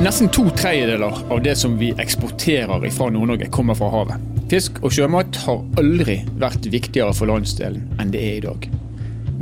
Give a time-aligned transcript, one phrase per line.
[0.00, 4.22] Nesten to tredjedeler av det som vi eksporterer fra Nord-Norge, kommer fra havet.
[4.48, 8.64] Fisk og sjømat har aldri vært viktigere for landsdelen enn det er i dag.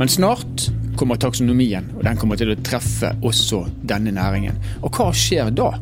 [0.01, 0.67] Men snart
[0.99, 4.59] kommer taksonomien, og den kommer til å treffe også denne næringen.
[4.83, 5.77] Og hva skjer da?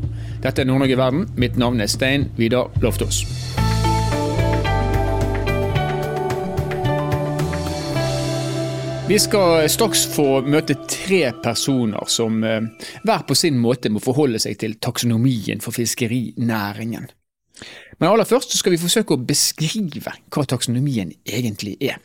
[0.44, 1.24] Dette er Nord-Norge verden.
[1.40, 3.24] Mitt navn er Stein Vidar Loftaas.
[9.08, 12.64] Vi skal straks få møte tre personer som eh,
[13.06, 17.06] hver på sin måte må forholde seg til taksonomien for fiskerinæringen.
[18.00, 22.02] Men aller først skal vi forsøke å beskrive hva taksonomien egentlig er.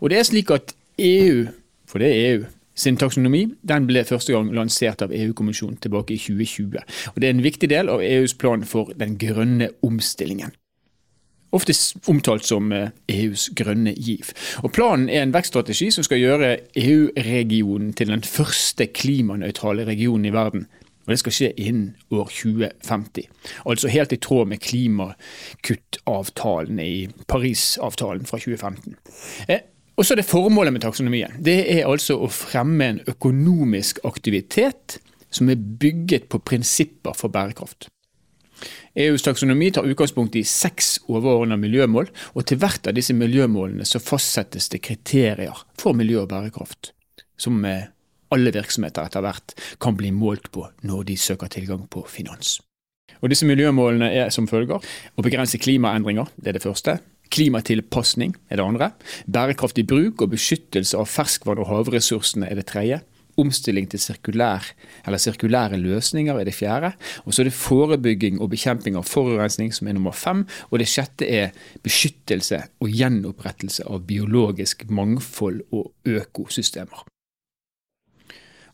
[0.00, 1.44] Og det er slik at EU,
[1.84, 6.22] for det er EU, sin taksonomi den ble første gang lansert av EU-kommisjonen tilbake i
[6.24, 6.80] 2020.
[7.12, 10.56] Og Det er en viktig del av EUs plan for den grønne omstillingen
[11.54, 11.72] ofte
[12.10, 14.32] omtalt som EUs eh, e grønne giv.
[14.62, 20.34] Og Planen er en vekststrategi som skal gjøre EU-regionen til den første klimanøytrale regionen i
[20.34, 20.62] verden.
[21.04, 23.24] Og Det skal skje innen år 2050.
[23.68, 28.96] Altså helt i tråd med klimakuttavtalene i Parisavtalen fra 2015.
[29.48, 29.60] Eh,
[29.96, 34.98] og så er det Formålet med taksonomien det er altså å fremme en økonomisk aktivitet
[35.34, 37.88] som er bygget på prinsipper for bærekraft.
[38.94, 43.98] EUs taksonomi tar utgangspunkt i seks overordnede miljømål, og til hvert av disse miljømålene så
[43.98, 46.92] fastsettes det kriterier for miljø og bærekraft,
[47.34, 52.60] som alle virksomheter etter hvert kan bli målt på når de søker tilgang på finans.
[53.18, 56.98] Og Disse miljømålene er som følger å begrense klimaendringer, det er det første.
[57.34, 58.90] Klimatilpasning er det andre.
[59.26, 63.00] Bærekraftig bruk og beskyttelse av ferskvann- og havressursene er det tredje.
[63.40, 64.66] Omstilling til sirkulær,
[65.16, 66.92] sirkulære løsninger er det fjerde.
[67.24, 70.44] Og så er det forebygging og bekjemping av forurensning som er nummer fem.
[70.70, 71.50] Og det sjette er
[71.82, 77.04] beskyttelse og gjenopprettelse av biologisk mangfold og økosystemer.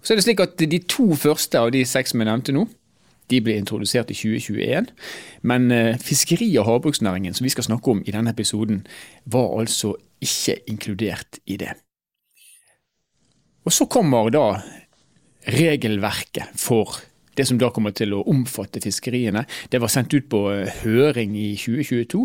[0.03, 2.66] Så er det slik at De to første av de seks vi nevnte nå,
[3.31, 4.91] de ble introdusert i 2021.
[5.47, 8.82] Men eh, fiskeri- og havbruksnæringen, som vi skal snakke om i denne episoden,
[9.25, 11.76] var altså ikke inkludert i det.
[13.65, 14.47] Og så kommer da
[15.50, 17.00] regelverket for
[17.38, 19.44] det som da kommer til å omfatte fiskeriene.
[19.71, 22.20] Det var sendt ut på eh, høring i 2022.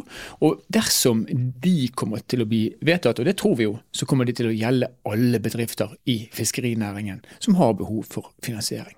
[0.48, 4.28] Og dersom de kommer til å bli vedtatt, og det tror vi jo, så kommer
[4.28, 8.98] de til å gjelde alle bedrifter i fiskerinæringen som har behov for finansiering.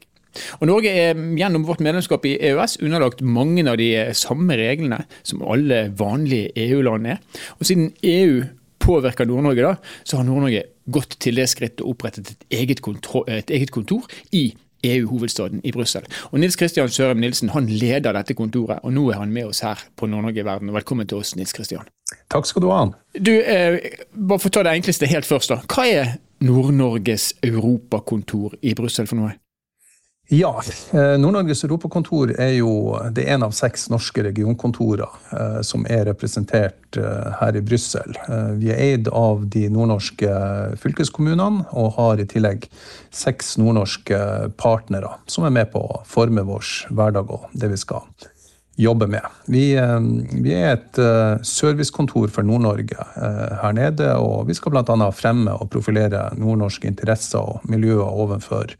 [0.61, 5.41] Og Norge er gjennom vårt medlemskap i EØS underlagt mange av de samme reglene som
[5.41, 7.21] alle vanlige EU-land er.
[7.57, 8.43] Og siden EU
[8.83, 13.27] påvirker Nord-Norge, da, så har Nord-Norge gått til det skrittet og opprettet et eget, kontor,
[13.31, 14.49] et eget kontor i
[14.85, 16.05] EU-hovedstaden i Brussel.
[16.31, 19.63] Og Nils Kristian Sørem Nilsen han leder dette kontoret, og nå er han med oss
[19.65, 20.73] her på Nord-Norge i verden.
[20.73, 21.87] Velkommen til oss, Nils Kristian.
[22.31, 22.85] Takk skal du ha.
[23.17, 23.79] Du, eh,
[24.13, 25.49] Bare for å ta det enkleste helt først.
[25.49, 25.61] da.
[25.67, 29.33] Hva er Nord-Norges europakontor i Brussel for noe?
[30.29, 30.61] Ja,
[30.91, 32.71] eh, Nord-Norges europakontor er jo
[33.15, 38.11] det er en av seks norske regionkontorer eh, som er representert eh, her i Brussel.
[38.59, 40.27] Vi er eid av de nordnorske
[40.83, 42.67] fylkeskommunene og har i tillegg
[43.15, 44.19] seks nordnorske
[44.59, 48.03] partnere som er med på å forme vår hverdag og det vi skal
[48.77, 49.23] jobbe med.
[49.47, 49.63] Vi,
[50.43, 50.99] vi er et
[51.47, 53.07] servicekontor for Nord-Norge
[53.63, 55.07] her nede, og vi skal bl.a.
[55.15, 58.75] fremme og profilere nordnorske interesser og miljøer overfor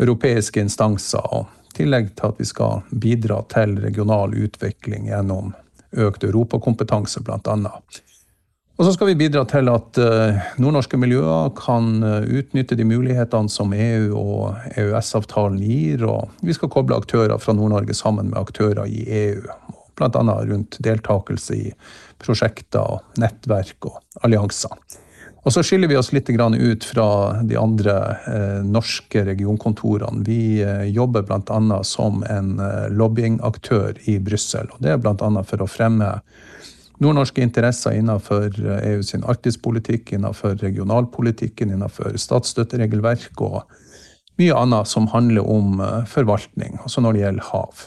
[0.00, 1.26] europeiske instanser.
[1.34, 5.52] og I tillegg til at vi skal bidra til regional utvikling gjennom
[5.92, 7.72] økt europakompetanse, bl.a.
[8.80, 13.52] Og så skal vi bidra til at uh, nordnorske miljøer kan uh, utnytte de mulighetene
[13.52, 16.06] som EU og EØS-avtalen gir.
[16.08, 19.44] Og vi skal koble aktører fra Nord-Norge sammen med aktører i EU.
[20.00, 20.24] Bl.a.
[20.24, 21.70] rundt deltakelse i
[22.22, 24.72] prosjekter, nettverk og allianser.
[25.42, 27.94] Og så skiller vi oss litt ut fra de andre
[28.30, 30.22] eh, norske regionkontorene.
[30.26, 31.82] Vi eh, jobber bl.a.
[31.82, 34.70] som en eh, lobbyingaktør i Brussel.
[34.78, 35.42] Det er bl.a.
[35.42, 36.20] for å fremme
[37.02, 43.64] nordnorske interesser innenfor EU eh, sin arktispolitikk, innenfor regionalpolitikken, innenfor statsstøtteregelverk og
[44.38, 47.82] mye annet som handler om forvaltning, også når det gjelder hav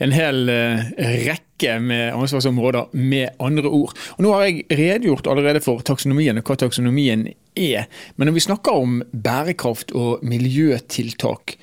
[0.00, 0.82] en hel uh,
[1.26, 3.92] rekke med ansvarsområder, med andre ord.
[4.16, 7.26] Og Nå har jeg redegjort allerede for taksonomien og hva taksonomien
[7.58, 7.86] er.
[8.16, 11.56] Men når vi snakker om bærekraft og miljøtiltak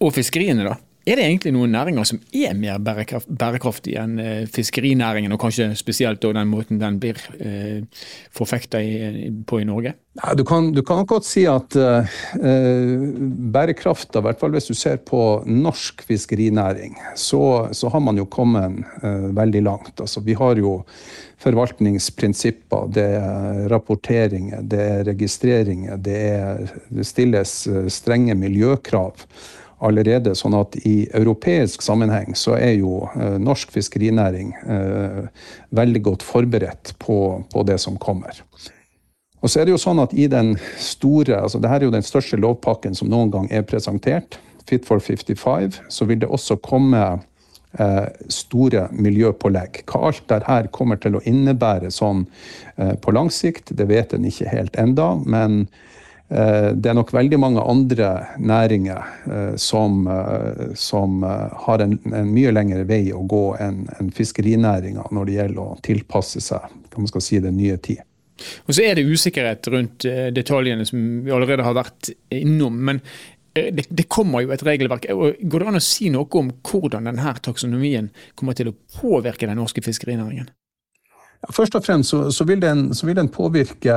[0.00, 4.48] og fiskeriene, da, er det egentlig noen næringer som er mer bærekraft, bærekraftige enn eh,
[4.50, 7.84] fiskerinæringen, og kanskje spesielt den måten den blir eh,
[8.34, 8.80] forfekta
[9.46, 9.94] på i Norge?
[10.16, 12.16] Ja, du, kan, du godt si at uh,
[13.52, 18.24] bærekrafta, i hvert fall hvis du ser på norsk fiskerinæring, så, så har man jo
[18.24, 20.00] kommet uh, veldig langt.
[20.00, 20.78] Altså, vi har jo
[21.44, 27.54] forvaltningsprinsipper, det er rapporteringer, det er registreringer, det, er, det stilles
[27.92, 29.28] strenge miljøkrav.
[29.78, 30.34] Allerede.
[30.34, 35.28] sånn at i europeisk sammenheng så er jo eh, norsk fiskerinæring eh,
[35.76, 38.40] veldig godt forberedt på, på, det som kommer.
[39.42, 41.94] Og så er det jo sånn at i den store, altså det her er jo
[41.94, 46.56] den største lovpakken som noen gang er presentert, Fit for 55, så vil det også
[46.58, 46.98] komme
[47.78, 49.84] eh, store miljøpålegg.
[49.86, 52.24] Hva alt dette kommer til å innebære sånn
[52.74, 55.68] på lang sikt, det vet en ikke helt enda, men
[56.28, 58.08] det er nok veldig mange andre
[58.42, 61.22] næringer eh, som, eh, som
[61.66, 65.78] har en, en, mye lengre vei å gå enn en fiskerinæringa når det gjelder å
[65.86, 68.02] tilpasse seg hva man skal si, den nye tid.
[68.66, 72.74] Og Så er det usikkerhet rundt detaljene som vi allerede har vært innom.
[72.90, 73.00] Men
[73.54, 75.06] det, det kommer jo et regelverk.
[75.08, 79.56] Går det an å si noe om hvordan denne taksonomien kommer til å påvirke den
[79.62, 80.50] norske fiskerinæringen?
[81.52, 83.94] Først og fremst så, så, vil, den, så vil den påvirke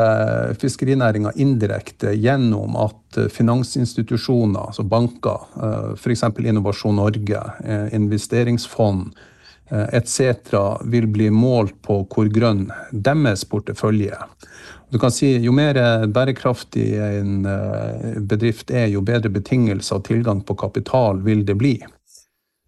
[0.60, 6.26] fiskerinæringa indirekte gjennom at eh, finansinstitusjoner, altså banker, eh, f.eks.
[6.44, 9.12] Innovasjon Norge, eh, investeringsfond
[9.70, 10.58] etc.,
[10.90, 14.48] vil bli målt på hvor grønn deres portefølje er.
[14.90, 15.78] Du kan si Jo mer
[16.10, 17.46] bærekraftig en
[18.26, 21.76] bedrift er, jo bedre betingelser og tilgang på kapital vil det bli.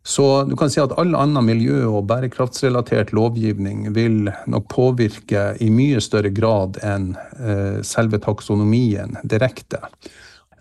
[0.03, 5.69] Så du kan si at all annen miljø- og bærekraftsrelatert lovgivning vil nok påvirke i
[5.69, 9.77] mye større grad enn eh, selve taksonomien direkte.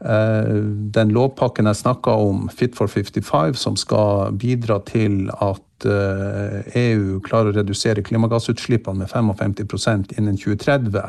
[0.04, 0.52] Eh,
[0.92, 7.16] den lovpakken jeg snakka om, Fit for 55, som skal bidra til at EU eh,
[7.16, 11.00] e klarer å redusere klimagassutslippene med 55% innen 2030,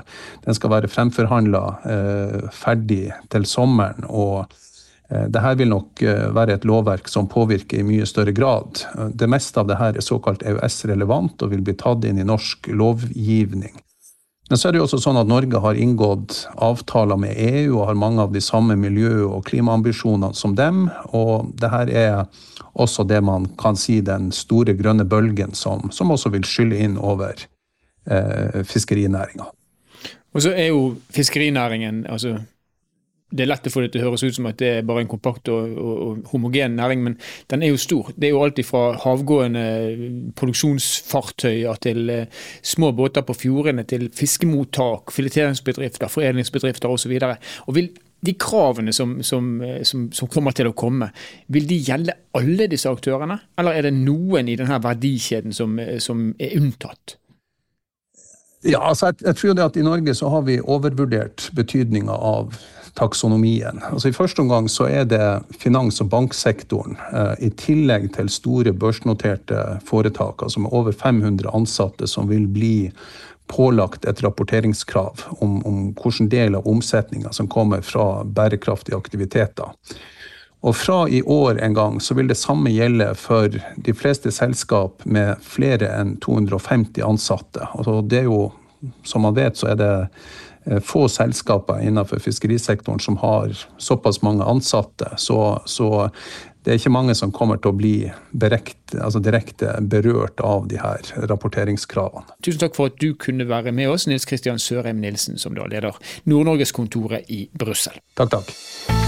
[0.48, 1.66] den skal være fremforhandla
[2.56, 4.08] ferdig til sommeren.
[4.08, 4.48] og
[5.12, 8.84] Dette vil nok eh, være et lovverk som påvirker i mye større grad.
[8.96, 12.72] Eh, det meste av dette er såkalt EØS-relevant og vil bli tatt inn i norsk
[12.72, 13.74] lovgivning.
[14.52, 17.86] Men så er det jo også sånn at Norge har inngått avtaler med EU og
[17.88, 20.90] har mange av de samme miljø- og klimaambisjonene som dem.
[21.16, 22.26] Og dette er
[22.76, 26.98] også det man kan si den store grønne bølgen som, som også vil skylle inn
[27.00, 27.36] over
[28.08, 29.48] eh, fiskerinæringa.
[30.32, 32.38] Og så er jo fiskerinæringen, altså
[33.32, 35.06] det er lett å få det til å høres ut som at det er bare
[35.06, 37.18] en kompakt og, og, og, homogen næring, men
[37.52, 38.12] den er jo stor.
[38.16, 39.66] Det er jo alt fra havgående
[40.40, 47.16] produksjonsfartøyer til eh, små båter på fjordene, til fiskemottak, fileteringsbedrifter, foredlingsbedrifter osv.
[47.72, 47.92] Vil
[48.22, 51.10] de kravene som, som, eh, som, som, kommer til å komme,
[51.52, 55.98] vil de gjelde alle disse aktørene, eller er det noen i denne verdikjeden som, eh,
[56.04, 57.18] som er unntatt?
[58.62, 62.60] Ja, altså jeg, jeg tror det at I Norge så har vi overvurdert betydninga av
[63.00, 63.82] taksonomien.
[63.92, 65.26] Altså I første omgang så er det
[65.60, 72.08] finans- og banksektoren, eh, i tillegg til store børsnoterte foretak, altså med over 500 ansatte,
[72.08, 72.92] som vil bli
[73.52, 79.72] pålagt et rapporteringskrav om, om hvilken del av omsetninga som kommer fra bærekraftige aktiviteter.
[80.62, 85.02] Og fra i år en gang så vil det samme gjelde for de fleste selskap
[85.10, 87.66] med flere enn 250 ansatte.
[87.74, 88.52] Altså det er jo,
[89.04, 89.92] som man vet, så er det
[90.66, 95.14] Eh, få selskaper innenfor fiskerisektoren som har såpass mange ansatte.
[95.18, 96.10] Så, så,
[96.64, 97.96] det er ikke mange som kommer til å bli
[98.32, 102.38] direkt, altså direkte berørt av de her rapporteringskravene.
[102.46, 105.66] Tusen takk for at du kunne være med oss, Nils Kristian Sørheim Nilsen, som da
[105.66, 105.98] leder
[106.30, 107.98] Nord-Norgeskontoret i Brussel.
[108.14, 109.01] Takk, takk.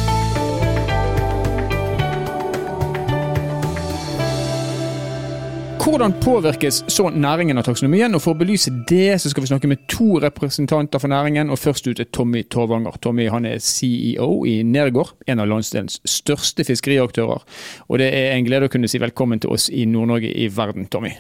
[5.84, 8.14] Hvordan påvirkes så næringen av taksonomien?
[8.16, 11.50] Og For å belyse det, så skal vi snakke med to representanter for næringen.
[11.52, 12.96] og Først ut er Tommy Torvanger.
[13.04, 17.44] Tommy han er CEO i Nergård, en av landsdelens største fiskeriaktører.
[17.90, 20.88] Og Det er en glede å kunne si velkommen til oss i Nord-Norge i verden,
[20.88, 21.12] Tommy.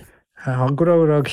[0.48, 1.30] Ja, god dag, god dag.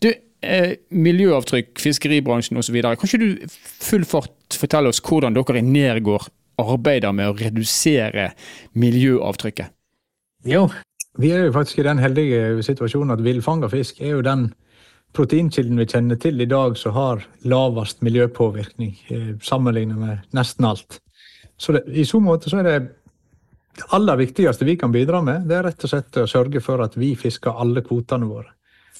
[0.00, 2.82] Du, eh, Miljøavtrykk, fiskeribransjen osv.
[2.82, 3.46] Kan ikke du
[3.80, 8.30] full fart fortelle oss hvordan dere i Nergård arbeider med å redusere
[8.72, 9.66] miljøavtrykket?
[10.46, 10.70] Jo,
[11.18, 14.50] vi er jo faktisk i den heldige situasjonen at villfanga fisk er jo den
[15.16, 21.00] proteinkilden vi kjenner til i dag som har lavest miljøpåvirkning eh, sammenlignet med nesten alt.
[21.56, 22.78] Så det, I så måte så er det
[23.76, 26.80] det aller viktigste vi kan bidra med, det er rett og slett å sørge for
[26.84, 28.54] at vi fisker alle kvotene våre.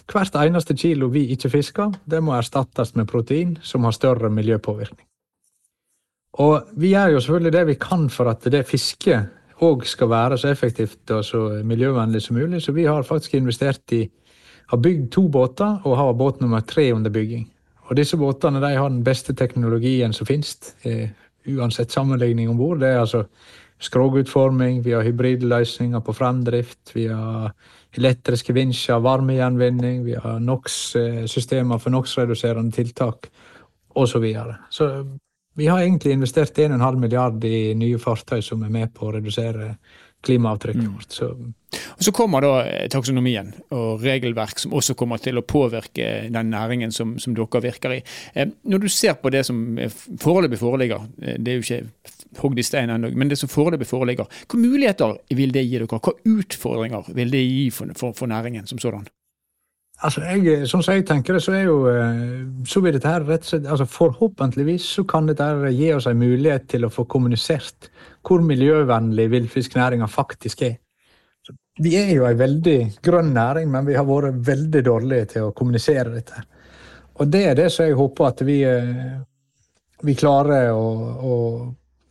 [0.07, 5.07] Hvert eneste kilo vi ikke fisker, det må erstattes med protein som har større miljøpåvirkning.
[6.45, 9.33] Og vi gjør jo selvfølgelig det vi kan for at det fisket
[9.65, 12.63] òg skal være så effektivt og så miljøvennlig som mulig.
[12.63, 14.07] Så vi har faktisk investert i
[14.69, 17.47] har bygd to båter og har båt nummer tre under bygging.
[17.87, 21.09] Og Disse båtene de har den beste teknologien som finnes, eh,
[21.47, 22.81] uansett sammenligning om bord.
[22.81, 23.25] Det er altså
[23.79, 27.53] skrogutforming, vi har hybridløsninger på fremdrift, vi har
[27.97, 33.29] elektriske vinsjer, varmegjenvinning, vi har NOx-systemer for NOx-reduserende tiltak
[33.95, 34.25] osv.
[34.35, 35.05] Så, så
[35.57, 39.77] vi har egentlig investert 1,5 milliard i nye fartøy som er med på å redusere
[40.27, 40.93] klimaavtrykket mm.
[40.95, 41.13] vårt.
[41.13, 41.29] Så.
[41.97, 42.53] Og Så kommer da
[42.93, 47.97] taksonomien og regelverk som også kommer til å påvirke den næringen som, som dere virker
[47.99, 48.01] i.
[48.35, 49.63] Eh, når du ser på det som
[50.23, 53.89] foreløpig foreligger, eh, det er jo ikke hogd i stein ennå, men det som foreløpig
[53.89, 55.89] foreligger, hvilke muligheter vil det gi dere?
[55.89, 59.07] Hvilke utfordringer vil det gi for, for, for næringen som sådan?
[60.05, 61.77] Altså, jeg, sånn som jeg tenker det, så er jo
[62.69, 66.09] så vil dette her rett og slett altså Forhåpentligvis så kan dette her gi oss
[66.11, 67.89] en mulighet til å få kommunisert
[68.27, 70.77] hvor miljøvennlig villfisknæringa faktisk er.
[71.81, 75.55] Vi er jo en veldig grønn næring, men vi har vært veldig dårlige til å
[75.57, 76.45] kommunisere dette.
[77.21, 79.19] Og det er det som jeg håper at vi, eh,
[80.05, 80.87] vi klarer å,
[81.17, 81.35] å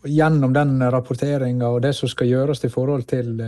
[0.05, 3.39] Gjennom den rapporteringa og det som skal gjøres i forhold til,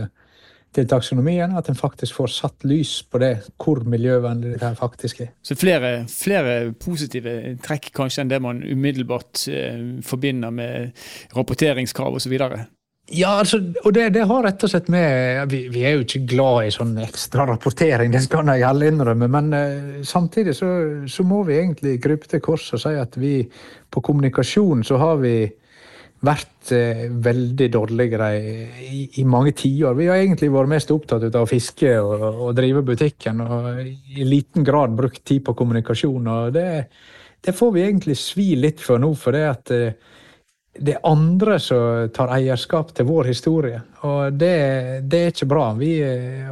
[0.76, 5.30] til taksonomien, at en faktisk får satt lys på det, hvor miljøvennlig det faktisk er.
[5.42, 11.06] Så flere, flere positive trekk kanskje enn det man umiddelbart eh, forbinder med
[11.36, 12.36] rapporteringskrav osv.?
[13.08, 16.26] Ja, altså, og det, det, har rett og slett med vi, vi, er jo ikke
[16.28, 19.30] glad i sånn ekstra rapportering, det skal jeg alle innrømme.
[19.32, 20.68] Men eh, samtidig så,
[21.08, 23.40] så, må vi egentlig krype til kors og si at vi
[23.88, 25.34] på kommunikasjon så har vi
[26.24, 28.28] vært eh, veldig dårligere
[28.82, 29.94] i, i mange tiår.
[29.98, 34.26] Vi har egentlig vært mest opptatt av å fiske og, og, drive butikken, og i
[34.26, 36.26] liten grad brukt tid på kommunikasjon.
[36.26, 36.68] og det,
[37.44, 40.16] det får vi egentlig svi litt for nå, for det at uh,
[40.78, 43.80] det er andre som tar eierskap til vår historie.
[44.06, 44.52] Og det,
[45.10, 45.64] det er ikke bra.
[45.78, 45.90] Vi,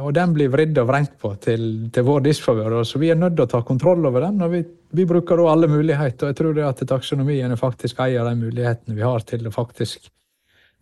[0.03, 2.81] og den blir vridd og vrengt på til, til vår disfavør.
[2.87, 4.41] Så vi er nødt til å ta kontroll over den.
[4.43, 4.61] og vi,
[4.97, 6.27] vi bruker da alle muligheter.
[6.27, 10.09] og Jeg tror det at taksonomien faktisk eier de mulighetene vi har til å faktisk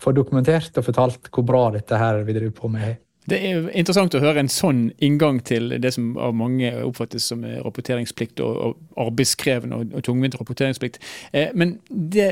[0.02, 3.02] få dokumentert og fortalt hvor bra dette her vi driver på med.
[3.26, 7.42] Det er interessant å høre en sånn inngang til det som av mange oppfattes som
[7.42, 11.00] rapporteringsplikt og arbeidskrevende og, og tungvint rapporteringsplikt.
[11.34, 12.30] Eh, men det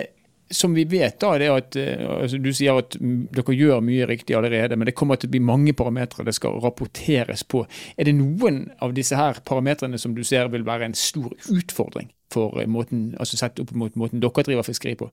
[0.49, 4.07] som vi vet, da, det er at eh, altså Du sier at dere gjør mye
[4.09, 7.63] riktig allerede, men det kommer til å bli mange parametere det skal rapporteres på.
[7.97, 12.11] Er det noen av disse her parametrene som du ser vil være en stor utfordring
[12.33, 15.09] for eh, måten, altså sett opp mot måten dere driver fiskeri på?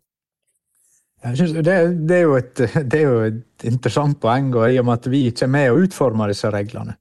[1.20, 5.08] Det, det, er et, det, er jo et, interessant poeng, og i og med at
[5.12, 6.96] vi ikke er med og utformer disse reglene.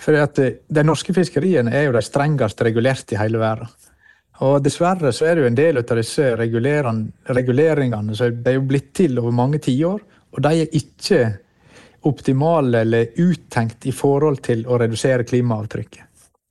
[0.00, 3.70] For eh, De norske fiskeriene er jo de strengest regulert i hele verden.
[4.42, 8.90] Og Dessverre så er det jo en del av disse reguleringene som er jo blitt
[8.98, 10.00] til over mange tiår,
[10.34, 11.20] og de er ikke
[12.08, 16.02] optimale eller uttenkt i forhold til å redusere klimaavtrykket.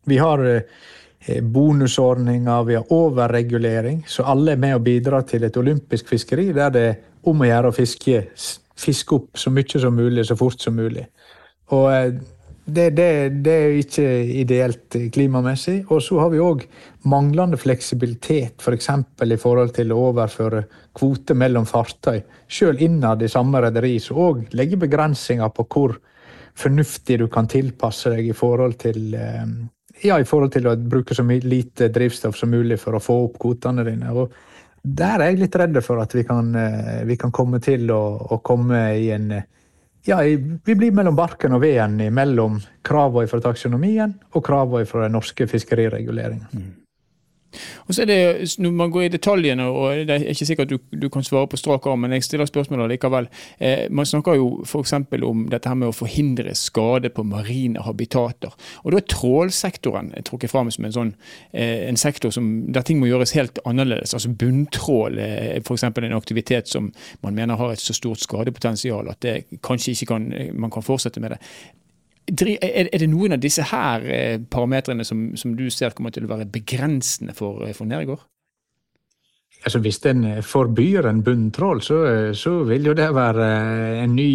[0.08, 5.58] Vi har eh, bonusordninger, vi har overregulering, så alle er med og bidrar til et
[5.60, 6.96] olympisk fiskeri der det er
[7.30, 8.24] om å gjøre å fiske,
[8.80, 11.06] fiske opp så mye som mulig så fort som mulig.
[11.75, 12.16] Og eh,
[12.65, 14.08] det, det, det, er ikke
[14.39, 15.82] ideelt klimamessig.
[15.91, 16.63] Og så har vi òg
[17.12, 18.89] manglende fleksibilitet, f.eks.
[19.20, 20.63] For i forhold til å overføre
[20.96, 22.22] kvoter mellom fartøy.
[22.48, 25.98] Selv innad i samme rederi, som òg legger begrensninger på hvor
[26.55, 29.46] fornuftig du kan tilpasse deg i forhold til eh,
[30.03, 33.39] ja, i forhold til å bruke så lite drivstoff som mulig for å få opp
[33.41, 34.12] kvotene dine.
[34.13, 34.32] Og
[34.84, 38.03] der er jeg litt redd for at vi kan, eh, vi kan komme til å,
[38.36, 39.34] å komme i en
[40.05, 40.19] ja,
[40.65, 45.48] vi blir mellom barken og veden mellom kravene fra taksonomien og kravene fra den norske
[45.48, 46.48] fiskerireguleringen.
[46.51, 46.72] Mm.
[47.88, 50.77] Og så er det, Når man går i detaljene, og det er ikke sikkert du,
[51.01, 53.27] du kan svare på strak arm, men jeg stiller spørsmålet likevel.
[53.60, 54.93] Eh, man snakker jo f.eks.
[55.24, 58.53] om dette her med å forhindre skade på marine habitater.
[58.83, 61.13] Og Da er trålsektoren trukket fram som en, sånn,
[61.53, 64.13] eh, en sektor som, der ting må gjøres helt annerledes.
[64.13, 65.83] Altså Bunntrål er f.eks.
[65.83, 66.91] en aktivitet som
[67.24, 71.22] man mener har et så stort skadepotensial at det kanskje ikke kan, man kan fortsette
[71.24, 71.41] med det.
[72.27, 76.32] Er det noen av disse her eh, parametrene som, som, du ser kommer til å
[76.32, 78.22] være begrensende for, eh, for Nergård?
[79.63, 82.00] Altså, hvis en eh, forbyr en bunntrål, så,
[82.38, 83.50] så, vil jo det være
[84.06, 84.30] en ny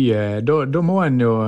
[0.44, 1.38] Da, da må en jo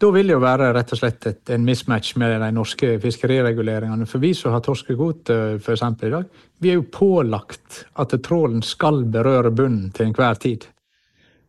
[0.00, 4.06] da vil det jo være rett og slett et, en mismatch med de norske fiskerireguleringene.
[4.08, 5.82] For vi som har torskekvote f.eks.
[6.06, 10.64] i dag, vi er jo pålagt at trålen skal berøre bunnen til enhver tid.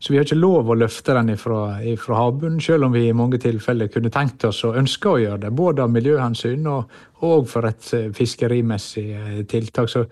[0.01, 3.13] Så vi har ikke lov å løfte den ifra, ifra havbunnen, selv om vi i
[3.13, 5.51] mange tilfeller kunne tenkt oss og ønska å gjøre det.
[5.53, 9.91] Både av miljøhensyn og, og for et eh, fiskerimessig eh, tiltak.
[9.93, 10.08] Så,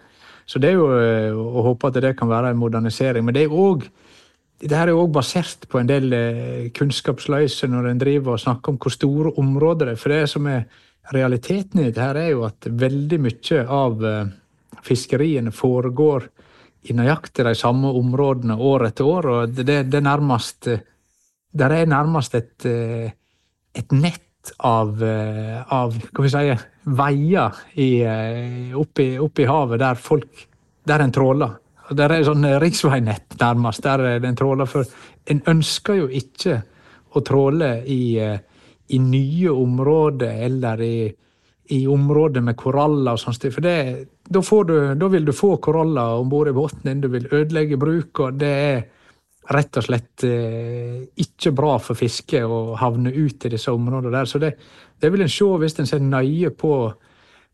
[0.45, 3.25] så, det er jo eh, å håpe at det kan være en modernisering.
[3.25, 3.89] Men det er òg
[4.59, 6.13] det her er òg basert på en del
[6.75, 10.01] kunnskapsløse når en driver og snakker om hvor store områder det er.
[10.01, 10.65] For det som er
[11.15, 14.03] realiteten i dette, er jo at veldig mye av
[14.83, 16.27] fiskeriene foregår
[16.87, 19.27] i nøyaktig de samme områdene år etter år.
[19.27, 20.69] og Det, det, nærmest,
[21.51, 23.11] der er nærmest et, eh,
[23.75, 26.55] et nett av, eh, av hva vi si,
[26.85, 30.47] veier i, eh, oppi, oppi havet der folk
[30.87, 31.57] der en tråler.
[31.91, 34.85] Der er sånn riksveinett, nærmest, der den tråler for
[35.29, 36.63] En ønsker jo ikke
[37.13, 41.13] å tråle i, i nye områder eller i,
[41.69, 43.45] i områder med koraller og sånt.
[43.53, 47.27] For det, da, du, da, vil du få koraller om bord i båten du vil
[47.31, 48.81] ødelegge bruk, og det er
[49.49, 54.29] rett og slett eh, ikke bra for fiske å havne ut i disse områdene der.
[54.29, 54.51] Så det,
[55.01, 56.73] det vil en se hvis en ser nøye på,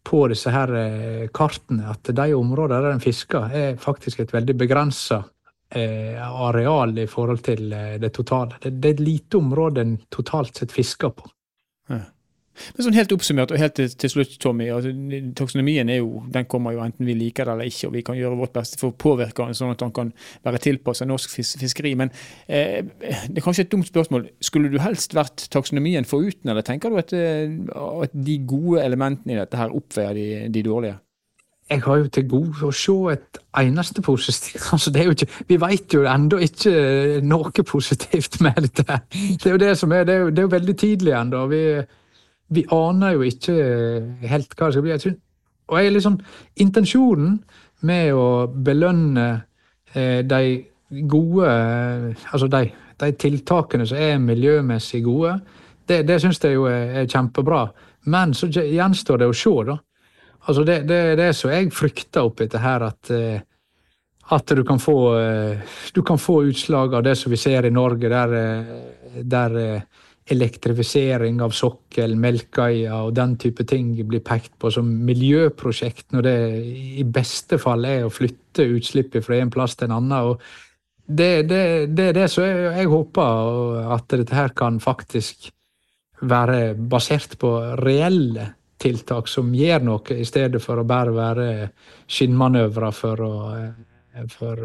[0.03, 4.58] på disse her eh, kartene, at de områdene der en fisker, er faktisk et veldig
[4.60, 5.22] begrensa
[5.70, 8.60] eh, areal i forhold til eh, det totale.
[8.60, 11.32] Det, det, er et lite område en totalt sett fisker på.
[11.89, 12.03] Ja.
[12.75, 14.69] Men sånn Helt oppsummert og helt til, slutt, Tommy.
[14.71, 14.93] Altså,
[15.35, 18.17] taksonomien er jo, den kommer jo enten vi liker det eller ikke, og vi kan
[18.19, 20.12] gjøre vårt beste for å påvirke den sånn at den kan
[20.47, 21.95] være tilpasset norsk fis fiskeri.
[22.00, 22.13] Men
[22.47, 24.29] eh, det er kanskje et dumt spørsmål.
[24.43, 27.57] Skulle du helst vært taksonomien foruten, eller tenker du at, eh,
[28.05, 31.00] at de gode elementene i dette her oppveier de, de dårlige?
[31.69, 34.62] jeg har jo til gode å se et eneste positivt.
[34.75, 36.74] Altså, ikke, vi vet jo ennå ikke
[37.25, 39.00] noe positivt med dette.
[39.09, 41.45] Det er jo det som er, det er jo, det er jo veldig tidlig ennå.
[42.53, 43.55] Vi, aner jo ikke
[44.27, 45.15] helt hva det skal bli.
[45.65, 46.17] Og jeg er liksom,
[46.61, 47.39] Intensjonen
[47.85, 49.27] med å belønne
[49.93, 50.41] eh, de
[51.09, 51.47] gode
[52.31, 52.69] Altså de,
[53.01, 55.39] de, tiltakene som er miljømessig gode,
[55.89, 57.65] det, det syns jeg jo er, er, kjempebra.
[58.09, 59.75] Men så gjenstår det å se, da.
[60.45, 63.41] Altså det, det, det som jeg frykter oppi dette her, at, eh,
[64.35, 67.73] at du kan få eh, du kan få utslag av det som vi ser i
[67.73, 69.57] Norge, der, eh, der
[70.25, 76.38] elektrifisering av sokkel, Melkøya og den type ting blir pekt på som miljøprosjekt, når det
[77.01, 80.32] i beste fall er å flytte utslippet fra en plass til en annen.
[80.32, 80.41] og
[81.05, 81.62] det, det,
[81.94, 85.51] det er det som jeg, jeg, håper, at dette her kan faktisk
[86.25, 87.51] være basert på
[87.84, 88.48] reelle
[88.82, 91.50] tiltak som gjør noe, i stedet for å bare være
[92.10, 93.36] skinnmanøvrer for å
[94.32, 94.62] for,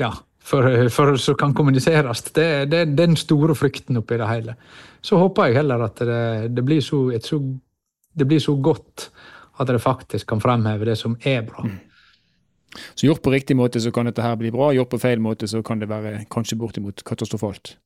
[0.00, 0.10] ja,
[0.48, 2.22] for, for som kan kommuniseres.
[2.22, 4.54] Det, det, er den store frykten oppi det hele.
[5.04, 6.22] Så håper jeg heller at det,
[6.56, 7.40] det, blir så, så,
[8.14, 9.10] det, blir så, godt
[9.58, 11.66] at det faktisk kan fremheve det som er bra.
[11.66, 11.76] Mm.
[12.94, 15.48] Så gjort på riktig måte så kan dette her bli bra, gjort på feil måte
[15.48, 17.76] så kan det være kanskje bortimot katastrofalt?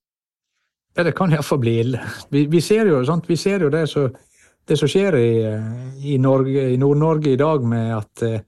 [0.96, 2.00] Ja, det kan iallfall bli ille.
[2.28, 3.00] Vi, vi, ser jo?
[3.26, 5.30] Vi ser jo det, som skjer i,
[6.02, 8.42] i, i Nord-Norge i dag med at eh,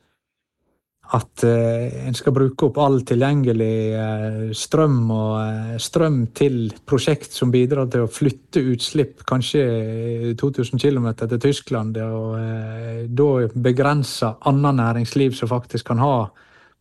[1.12, 7.37] at uh, en skal bruke opp all tilgjengelig uh, strøm og uh, strøm til prosjekt
[7.37, 14.81] som bidrar til å flytte utslipp kanskje 2000 km til Tyskland, og da begrense annet
[14.81, 16.17] næringsliv som faktisk kan ha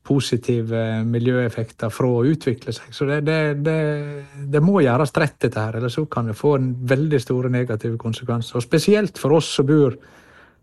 [0.04, 2.90] positive miljøeffekter fra å utvikle seg.
[2.96, 3.78] Så det, det, det,
[4.52, 8.00] det må gjøres rett, dette her, eller så kan det få en veldig store negative
[8.02, 8.60] konsekvenser.
[8.60, 9.96] Og spesielt for oss som bor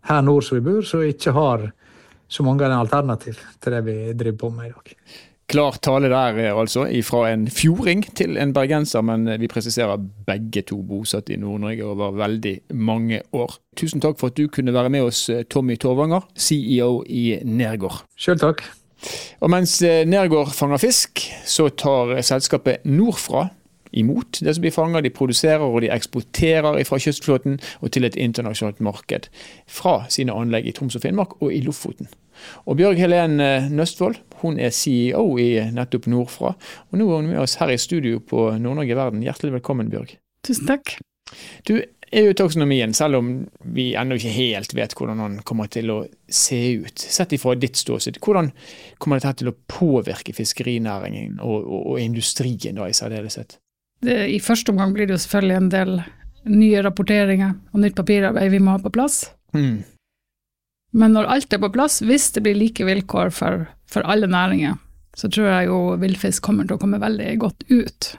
[0.09, 1.71] her nord som vi bor, som ikke har
[2.31, 4.95] så mange er alternativ til det vi driver på med i dag.
[5.51, 6.85] Klar tale der, altså.
[7.03, 12.15] Fra en fjording til en bergenser, men vi presiserer begge to bosatt i Nord-Norge over
[12.15, 13.57] veldig mange år.
[13.75, 18.05] Tusen takk for at du kunne være med oss, Tommy Torvanger, CEO i Nergård.
[18.15, 18.63] Sjøl takk.
[19.41, 23.49] Og mens Nergård fanger fisk, så tar selskapet Nordfra
[23.91, 25.03] imot det som blir fanget.
[25.03, 29.29] De produserer og de eksporterer fra kystflåten og til et internasjonalt marked.
[29.67, 32.09] Fra sine anlegg i Troms og Finnmark og i Lofoten.
[32.65, 36.55] Og Bjørg Helen eh, Nøstvold hun er CEO i nettopp Nordfra.
[36.89, 39.23] Og nå er hun med oss her i studio på Nord-Norge Verden.
[39.25, 40.15] Hjertelig velkommen, Bjørg.
[40.47, 40.95] Tusen takk.
[41.67, 41.75] Du,
[42.11, 43.27] EU-taksonomien, selv om
[43.73, 47.79] vi ennå ikke helt vet hvordan den kommer til å se ut, sett ifra ditt
[47.79, 48.51] ståsted, hvordan
[48.99, 53.61] kommer dette til å påvirke fiskerinæringen og, og, og industrien da i særdeleshet?
[54.01, 55.91] I første omgang blir det jo selvfølgelig en del
[56.49, 59.23] nye rapporteringer og nytt papirarbeid vi må ha på plass.
[59.53, 59.83] Mm.
[60.97, 64.79] Men når alt er på plass, hvis det blir like vilkår for, for alle næringer,
[65.15, 68.09] så tror jeg jo villfisk kommer til å komme veldig godt ut.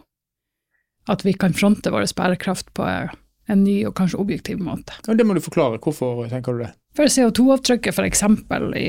[1.10, 4.94] At vi kan fronte vår bærekraft på en ny og kanskje objektiv måte.
[5.06, 5.80] Ja, det må du forklare.
[5.82, 6.72] Hvorfor tenker du det?
[6.96, 8.22] For CO2-avtrykket f.eks.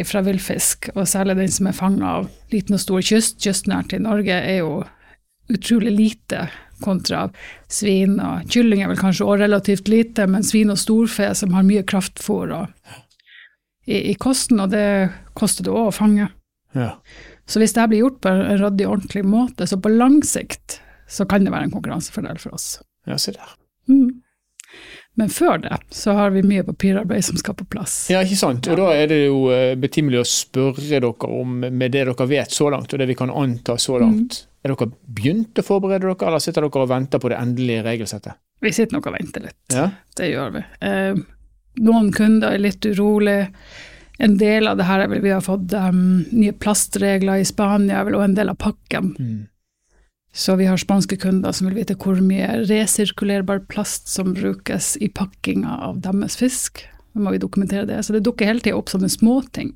[0.09, 4.01] fra villfisk, og særlig den som er fanga av liten og stor kyst, kystnært i
[4.03, 4.83] Norge, er jo
[5.51, 6.45] utrolig lite
[6.83, 7.27] kontra
[7.71, 11.67] svin og kylling er vel kanskje også relativt lite, men svin og storfe som har
[11.67, 12.53] mye kraftfôr
[13.85, 14.87] i, i, kosten, og det
[15.37, 16.29] koster det òg å fange.
[16.73, 16.95] Ja.
[17.45, 20.79] Så hvis det blir gjort på en ryddig, ordentlig måte, så på lang sikt
[21.11, 22.77] så kan det være en konkurransefordel for oss.
[23.05, 23.57] Ja, se der.
[23.91, 24.23] Mm.
[25.15, 28.07] Men før det så har vi mye papirarbeid som skal på plass.
[28.09, 28.67] Ja, ikke sant.
[28.71, 32.55] Og da er det jo eh, betimelig å spørre dere om, med det dere vet
[32.55, 34.52] så langt, og det vi kan anta så langt, mm.
[34.63, 38.39] Er dere begynt å forberede dere, eller sitter dere og venter på det endelige regelsettet?
[38.63, 39.59] Vi sitter nok og venter litt.
[39.75, 39.89] Ja?
[40.15, 40.61] Det gjør vi.
[40.87, 41.23] Eh,
[41.83, 43.49] noen kunder er litt urolig.
[44.19, 48.03] en del av det her er vel vi har fått um, nye plastregler i Spania,
[48.05, 49.15] vel og en del av pakken.
[49.19, 49.41] Mm.
[50.33, 55.09] Så vi har spanske kunder som vil vite hvor mye resirkulerbar plast som brukes i
[55.09, 56.85] pakkinga av deres fisk.
[57.13, 57.99] Da må vi dokumentere det.
[58.05, 59.75] Så det dukker hele tida opp sånne småting.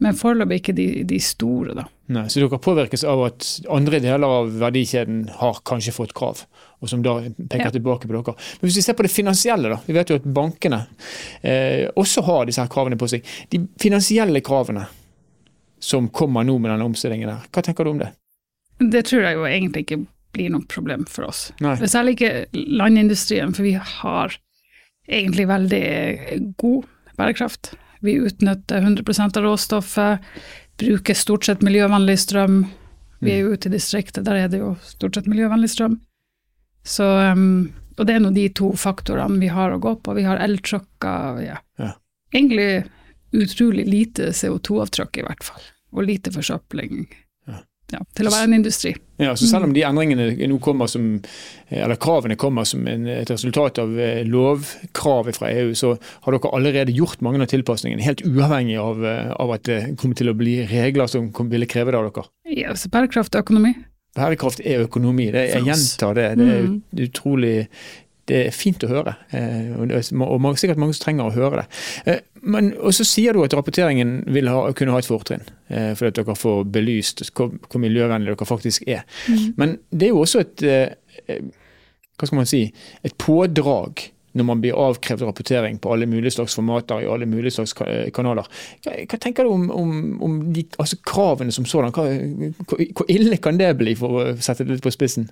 [0.00, 1.84] Men foreløpig ikke de, de store, da.
[2.10, 6.40] Nei, så dere påvirkes av at andre deler av verdikjeden har kanskje fått krav,
[6.80, 7.72] og som da peker Ja.
[7.74, 8.34] tilbake på dere.
[8.60, 9.78] Men hvis vi ser på det finansielle, da.
[9.86, 10.86] Vi vet jo at bankene
[11.44, 13.28] eh, også har disse her kravene på seg.
[13.52, 14.86] De finansielle kravene
[15.80, 18.10] som kommer nå med denne omstillingen der, hva tenker du om det?
[18.80, 20.00] Det tror jeg jo egentlig ikke
[20.32, 21.50] blir noe problem for oss.
[21.60, 21.76] Nei.
[21.84, 24.36] Særlig ikke landindustrien, for vi har
[25.10, 25.84] egentlig veldig
[26.60, 27.72] god bærekraft.
[28.00, 29.04] Vi utnytter 100
[29.36, 30.28] av råstoffet,
[30.80, 32.62] bruker stort sett miljøvennlig strøm.
[33.20, 35.98] Vi er jo ute i distriktet, der er det jo stort sett miljøvennlig strøm.
[36.86, 40.14] Så, um, og det er nå de to faktorene vi har å gå på.
[40.16, 41.58] Vi har eltrucker, ja.
[41.80, 41.92] Ja.
[42.32, 42.86] Egentlig
[43.36, 47.04] utrolig lite CO2-avtrykk i hvert fall, og lite forsøpling.
[47.92, 48.00] Ja.
[48.14, 48.92] Til å være en industri.
[49.20, 51.08] Ja, så Selv om de endringene nå kommer som,
[51.70, 56.52] eller kravene kommer som en, et resultat av eh, lovkravet fra EU, så har dere
[56.56, 60.36] allerede gjort mange av tilpasningene, helt uavhengig av, eh, av at det kommer til å
[60.38, 62.26] bli regler som ville kreve det av dere.
[62.56, 63.74] Ja, så bærekraft og økonomi.
[64.16, 65.28] Bærekraft er økonomi.
[65.30, 66.28] Det, jeg gjentar det.
[66.40, 66.82] Det er Mm.
[67.06, 67.68] utrolig
[68.30, 71.64] det er fint å høre, eh, og det er sikkert mange som trenger å høre
[71.64, 71.68] det.
[72.06, 75.90] Eh, Men, og så sier du at rapporteringen vil ha, kunne ha et fortrinn, eh,
[75.92, 79.02] fordi at dere får belyst hvor, hvor miljøvennlig dere faktisk er.
[79.60, 80.94] Men det er jo også et eh,
[81.26, 81.42] eh,
[82.16, 82.62] hva skal man si,
[83.04, 87.58] et pådrag når man blir avkrevd rapportering på alle mulige slags formater i alle mulige
[87.58, 87.74] slags
[88.14, 88.48] kanaler.
[88.86, 91.92] Hva, hva tenker du om, om, om de, altså kravene som sådan?
[91.92, 92.08] Hva,
[92.64, 95.28] hvor, hvor ille kan det bli, for å sette det litt på spissen?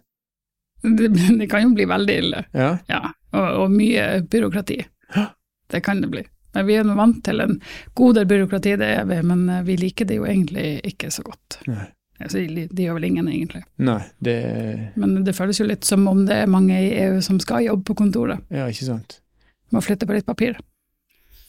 [0.82, 1.08] Det,
[1.40, 3.04] det kan jo bli veldig ille, Ja, ja.
[3.36, 4.78] Og, og mye byråkrati.
[5.68, 6.22] Det kan det bli.
[6.56, 7.58] Men vi er vant til en
[7.94, 11.22] god del byråkrati, det er vi, men eh, vi liker det jo egentlig ikke så
[11.26, 11.60] godt.
[11.68, 11.84] Nei.
[12.18, 13.60] Altså, de de gjør vel ingen, egentlig.
[13.78, 14.38] Nei, det
[14.98, 17.84] Men det føles jo litt som om det er mange i EU som skal jobbe
[17.92, 18.42] på kontoret.
[18.50, 19.20] Ja, ikke sant.
[19.70, 20.58] Må flytte på litt papir.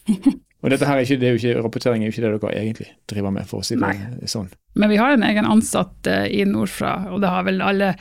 [0.60, 2.58] Og dette her er ikke, det er jo ikke, rapportering er jo ikke det dere
[2.60, 4.28] egentlig driver med, for å si det Nei.
[4.28, 4.50] sånn.
[4.76, 7.94] Men vi har en egen ansatt eh, i Nordfra, og det har vel alle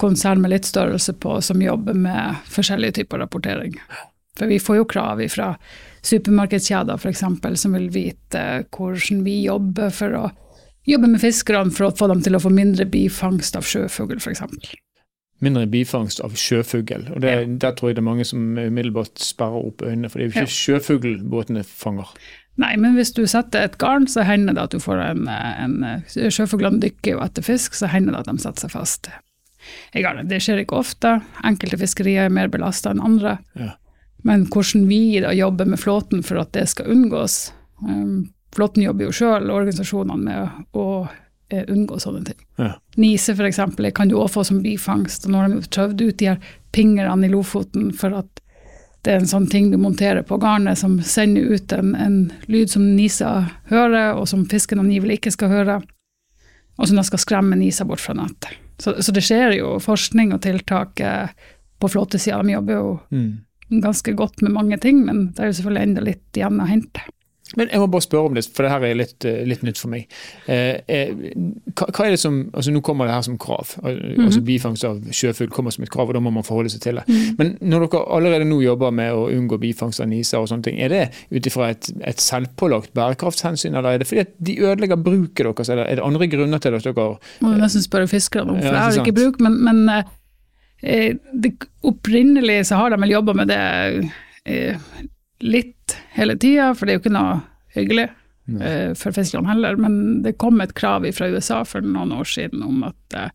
[0.00, 3.76] konsern med litt størrelse på som jobber med forskjellige typer rapportering.
[4.38, 5.54] For vi får jo krav fra
[6.06, 7.24] supermarkedskjeder f.eks.
[7.60, 10.28] som vil vite hvordan vi jobber for å
[10.88, 14.42] jobbe med fiskerne for å få dem til å få mindre bifangst av sjøfugl f.eks.
[15.40, 17.06] Mindre bifangst av sjøfugl.
[17.14, 20.26] Og det, der tror jeg det er mange som umiddelbart sperrer opp øynene, for det
[20.26, 22.12] er jo ikke sjøfugl båtene fanger.
[22.60, 26.04] Nei, men hvis du setter et garn, så hender det at du får en, en
[26.10, 29.08] Sjøfuglene dykker jo etter fisk, så hender det at de setter seg fast
[30.28, 31.18] Det skjer ikke ofte.
[31.44, 33.38] Enkelte fiskerier er mer belasta enn andre.
[33.58, 33.72] Ja.
[34.26, 37.52] Men hvordan vi da jobber med flåten for at det skal unngås
[37.86, 40.84] um, Flåten jobber jo sjøl, organisasjonene, med å
[41.54, 42.38] eh, unngå sånne ting.
[42.58, 42.72] Ja.
[42.98, 43.60] Nise f.eks.
[43.94, 45.28] kan du òg få som bifangst.
[45.28, 48.42] og Nå har de prøvd ut de her pinglene i Lofoten for at
[49.06, 52.16] det er en sånn ting du monterer på garnet som sender ut en, en
[52.50, 53.30] lyd som nisa
[53.70, 55.78] hører, og som fisken angivelig ikke skal høre,
[56.76, 58.58] og som da skal skremme nisa bort fra nettet.
[58.80, 61.28] Så, så det skjer jo forskning og tiltak eh,
[61.80, 62.42] på flåtesida.
[62.42, 63.30] De jobber jo Mm.
[63.82, 67.00] ganske godt med mange ting, men det er jo selvfølgelig enda litt igjen å hente.
[67.58, 69.80] Men jeg må bare spørre om det, for det her er litt, eh, litt nytt
[69.80, 70.06] for meg.
[70.46, 71.10] Eh, eh,
[71.74, 73.72] hva, hva er det som, altså Nå kommer det her som krav.
[73.82, 74.26] Mhm.
[74.28, 77.00] altså Bifangst av sjøfugl kommer som et krav, og da må man forholde seg til
[77.00, 77.06] det.
[77.08, 77.34] Mm.
[77.40, 80.78] Men når dere allerede nå jobber med å unngå bifangst av niser, og sånne ting,
[80.80, 81.02] er det
[81.34, 85.72] ut ifra et, et selvpålagt bærekraftshensyn, eller er det fordi at de ødelegger bruket deres,
[85.74, 87.10] eller er det andre grunner til at dere
[87.42, 90.04] Må du nesten spørre fiskerne om, for Ja, jeg har ikke bruk, men, men
[90.82, 93.62] eh, det, opprinnelig så har de vel jobba med det
[94.46, 94.90] eh,
[95.40, 95.79] litt
[96.16, 97.40] hele tida, for det er jo ikke noe
[97.76, 99.78] hyggelig uh, for fiskerne heller.
[99.80, 103.28] Men det kom et krav fra USA for noen år siden om at uh,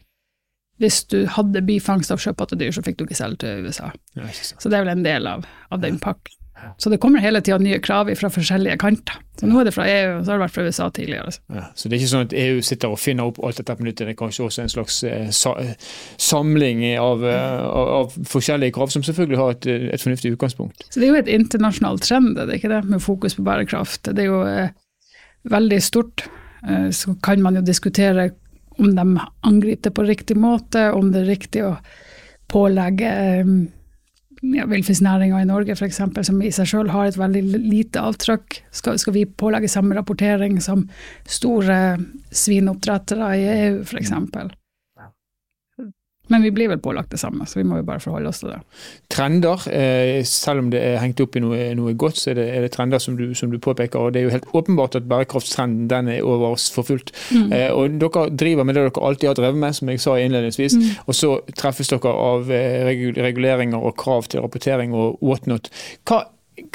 [0.83, 3.93] hvis du hadde bifangst av sjøpattedyr, så fikk du ikke selge til USA.
[4.17, 4.27] ja.
[4.33, 6.35] Så det er vel en del av, av den pakken.
[6.77, 9.17] Så det kommer hele tida nye krav fra forskjellige kanter.
[9.39, 11.25] Så nå er det fra EU, og så har det vært fra USA tidligere.
[11.25, 11.41] altså.
[11.51, 13.85] Ja, så det er ikke sånn at EU sitter og finner opp alt dette på
[13.87, 15.91] nytt, det er kanskje også en slags eh, eh,
[16.29, 20.87] samling av, eh, av, av forskjellige krav, som selvfølgelig har et, et fornuftig utgangspunkt.
[20.87, 24.07] Så det er jo et internasjonalt trend, det er ikke det, med fokus på bærekraft.
[24.07, 24.73] Det er jo eh,
[25.51, 26.27] veldig stort.
[26.63, 28.29] Eh, så kan man jo diskutere
[28.79, 29.07] om de
[29.47, 31.75] angriper det på riktig måte, om det er riktig å
[32.51, 33.11] pålegge
[34.41, 38.59] ja, villfisknæringa i Norge f.eks., som i seg sjøl har et veldig lite avtrykk.
[38.75, 40.87] Skal, skal vi pålegge samme rapportering som
[41.29, 41.97] store
[42.31, 44.13] svineoppdrettere i EU f.eks.?
[46.27, 48.51] Men vi blir vel pålagt det samme, så vi må jo bare forholde oss til
[48.51, 48.59] det.
[49.13, 52.47] Trender, eh, selv om det er hengt opp i noe, noe godt, så er det,
[52.49, 53.99] er det trender som du, som du, påpeker.
[53.99, 57.13] og Det er jo helt åpenbart at bærekraftstrenden den er over oss for fullt.
[57.31, 57.51] Mm.
[57.53, 60.77] Eh, og Dere driver med det dere alltid har drevet med, som jeg sa innledningsvis.
[60.79, 60.85] Mm.
[61.05, 65.69] Og så treffes dere av eh, reguleringer og krav til rapportering og whatnot.
[66.07, 66.25] Hva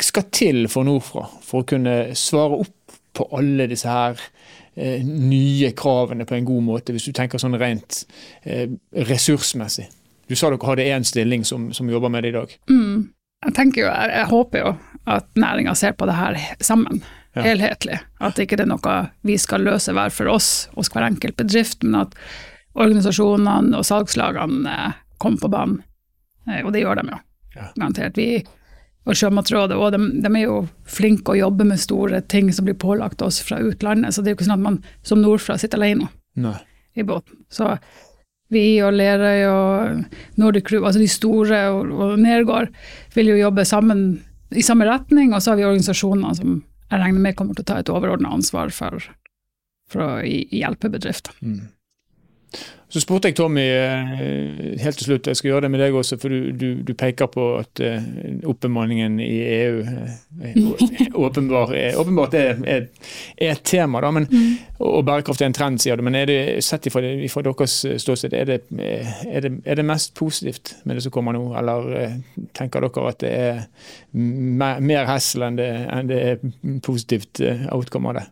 [0.01, 4.21] skal til for Nordfra for å kunne svare opp på alle disse her
[5.05, 8.05] nye kravene på en god måte, hvis du tenker sånn rent
[8.43, 8.69] eh,
[9.09, 9.89] ressursmessig.
[10.31, 12.53] Du sa dere hadde én stilling som, som, jobber med det i dag.
[12.71, 13.11] Mm.
[13.47, 14.75] Jeg tenker jo, jeg, jeg håper jo
[15.11, 17.03] at næringa ser på det her sammen,
[17.35, 17.43] ja.
[17.49, 17.99] helhetlig.
[18.23, 21.83] At ikke det er noe vi skal løse hver for oss hos hver enkelt bedrift,
[21.83, 22.17] men at
[22.79, 25.81] organisasjonene og salgslagene eh, kommer på banen.
[26.65, 27.19] Og det gjør de jo,
[27.77, 28.17] garantert.
[28.17, 28.41] Vi
[29.09, 32.77] og Sjømatrådet og de, de, er jo flinke å jobbe med store ting som blir
[32.79, 35.81] pålagt oss fra utlandet, så det er jo ikke sånn at man som nordfra sitter
[35.81, 36.11] alene
[36.41, 36.57] Nei.
[36.99, 37.41] i båten.
[37.53, 37.73] Så
[38.51, 42.75] vi og Lerøy og Nordic Crew, altså de store og, og Nergård,
[43.15, 44.05] vil jo jobbe sammen
[44.51, 46.61] i samme retning, og så har vi organisasjoner som
[46.91, 49.05] jeg regner med kommer til å ta et overordna ansvar for,
[49.91, 51.37] for å hjelpe bedrifter.
[51.39, 51.69] Mm.
[52.91, 54.09] Så spurte jeg Tommy eh,
[54.83, 57.29] helt til slutt, jeg skal gjøre det med deg også, for du, du, du peker
[57.31, 58.09] på at uh,
[58.51, 62.89] oppbemanningen i EU åpenbart, åpenbar, åpenbart er, er,
[63.37, 64.03] er, et tema.
[64.03, 64.81] Da, men, mm.
[64.89, 66.03] Og bærekraft er en trend, sier du.
[66.07, 70.17] Men er det, sett ifra, ifra deres ståsted, er det, er, det, er det mest
[70.19, 71.45] positivt med det som kommer nå?
[71.61, 72.19] Eller
[72.59, 73.63] tenker dere at det er
[74.83, 76.45] mer hessel enn det, enn det er
[76.83, 78.29] positivt outcome av det?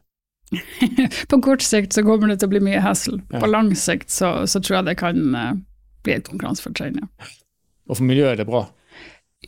[1.28, 3.20] På kort sikt så kommer det til å bli mye hassle.
[3.32, 3.42] Ja.
[3.42, 5.52] På lang sikt så, så, tror jeg det kan uh,
[6.06, 7.02] bli et konkurransefortrinn.
[7.02, 7.28] Ja.
[7.88, 8.66] Og for miljøet er det bra?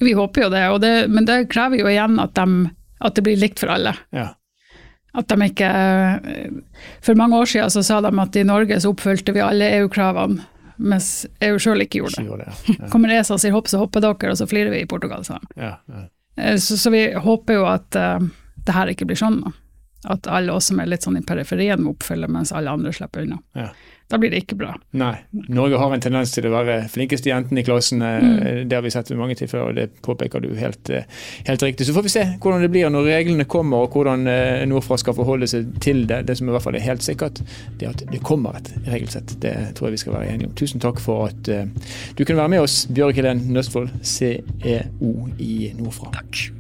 [0.01, 2.71] Vi håper jo det, det men det krever jo igjen at, de,
[3.05, 3.95] at det blir likt for alle.
[4.17, 4.31] Ja.
[5.19, 6.51] At de ikke eh,
[7.03, 10.45] For mange år siden så sa de at i Norge så oppfylte vi alle EU-kravene,
[10.81, 12.23] mens EU sjøl ikke gjorde det.
[12.23, 12.91] Ikke gjorde det ja.
[12.93, 15.41] Kommer ESA og sier hopp, så hopper dere, og så flirer vi i Portugal, sa
[15.43, 15.73] de.
[16.39, 18.23] Eh, så, så, vi håper jo at uh,
[18.65, 19.43] det her ikke blir sånn.
[19.45, 19.53] da.
[20.09, 23.27] At alle oss som er litt sånn i periferien må oppfylle, mens alle andre slipper
[23.27, 23.41] unna.
[23.59, 23.71] Ja.
[24.11, 24.73] Da blir det ikke bra.
[24.99, 25.13] Nei.
[25.55, 28.03] Norge har en tendens til å være flinkeste jenten i klassen.
[28.03, 28.41] Eh, mm.
[28.67, 31.07] Det har vi sett mange tilfeller, og det påpeker du helt, eh,
[31.47, 31.87] helt, riktig.
[31.87, 35.15] Så får vi se hvordan det blir når reglene kommer, og hvordan eh, Nordfra skal
[35.15, 36.25] forholde seg til det.
[36.27, 37.39] Det som i hvert fall er helt sikkert,
[37.79, 39.39] det er at det kommer et regelsett.
[39.45, 40.57] Det tror jeg vi skal være enige om.
[40.59, 46.11] Tusen takk for at du kunne være med oss, Bjørg Helen Nøstfold, CEO i Nordfra.
[46.19, 46.60] Takk.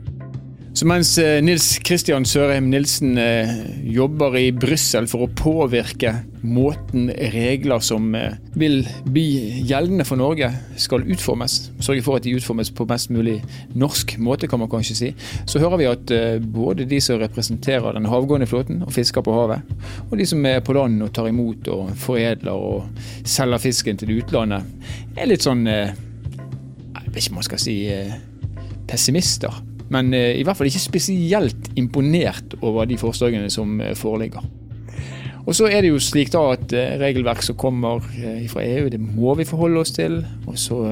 [0.80, 3.50] Så mens eh, Nils Kristian Sørheim Nilsen eh,
[3.92, 9.26] jobber i Brussel for å påvirke måten regler som eh, vil bli
[9.68, 10.48] gjeldende for Norge,
[10.80, 13.36] skal utformes, sørge for at de utformes på mest mulig
[13.76, 15.12] norsk måte, kan man kanskje si,
[15.44, 16.16] så hører vi at
[16.48, 19.76] både de som representerer den havgående flåten og fisker på havet,
[20.08, 24.16] og de som er på land og tar imot og foredler og selger fisken til
[24.16, 24.64] utlandet,
[25.12, 25.92] er litt sånn Jeg
[27.04, 27.82] vet ikke om man skal si
[28.88, 29.66] pessimister.
[29.90, 34.44] Men eh, i hvert fall ikke spesielt imponert over de forslagene som eh, foreligger.
[35.40, 38.04] Og så er det jo slik da at eh, regelverk som kommer
[38.50, 40.20] fra EU, det må vi forholde oss til.
[40.46, 40.82] Og så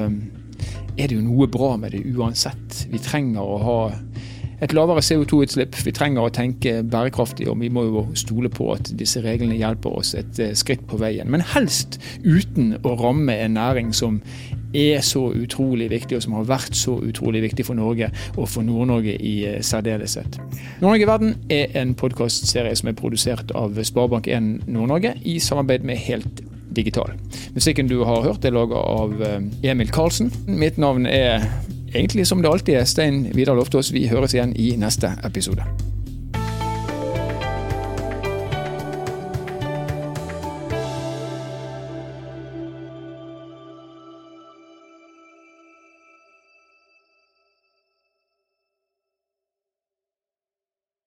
[0.99, 2.83] er det jo noe bra med det uansett.
[2.91, 3.79] Vi trenger å ha
[4.63, 5.77] et lavere CO2-utslipp.
[5.85, 9.99] Vi trenger å tenke bærekraftig, og vi må jo stole på at disse reglene hjelper
[10.01, 11.29] oss et skritt på veien.
[11.31, 14.21] Men helst uten å ramme en næring som
[14.73, 18.65] er så utrolig viktig, og som har vært så utrolig viktig for Norge og for
[18.65, 20.39] Nord-Norge i eh, særdeleshet.
[20.81, 26.01] Nord-Norge i verden er en podkastserie som er produsert av Sparebank1 Nord-Norge i samarbeid med
[26.05, 26.43] Helt
[26.75, 27.15] Digital.
[27.55, 29.41] Musikken du har hørt er laga av eh,
[29.71, 30.31] Emil Karlsen.
[30.47, 31.47] Mitt navn er
[31.93, 33.93] egentlig som det alltid er Stein Vidar Loftaas.
[33.93, 35.65] Vi høres igjen i neste episode.